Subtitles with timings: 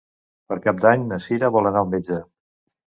[0.53, 2.21] Per Cap d'Any na Cira vol anar al metge.